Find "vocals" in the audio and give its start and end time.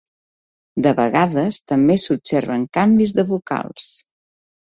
3.33-3.91